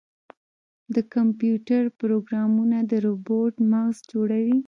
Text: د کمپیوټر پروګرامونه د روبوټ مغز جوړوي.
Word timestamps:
د 0.93 0.95
کمپیوټر 1.13 1.83
پروګرامونه 1.99 2.77
د 2.91 2.93
روبوټ 3.05 3.53
مغز 3.71 3.97
جوړوي. 4.11 4.57